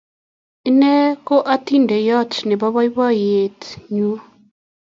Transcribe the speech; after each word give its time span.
inye 0.69 0.95
ko 1.27 1.35
atindeyot 1.55 2.31
nebo 2.47 2.65
baibayet 2.75 3.59
nyu 3.93 4.09